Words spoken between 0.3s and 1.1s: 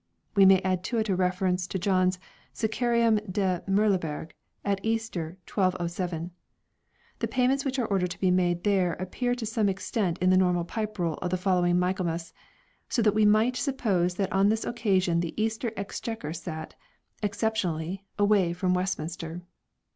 We may add to it